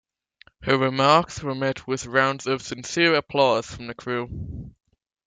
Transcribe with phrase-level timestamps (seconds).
[0.63, 4.73] Her remarks were met with rounds of sincere applause from the crew.